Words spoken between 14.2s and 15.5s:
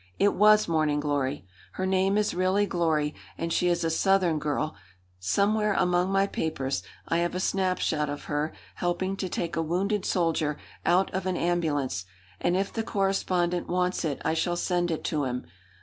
I shall send it to him.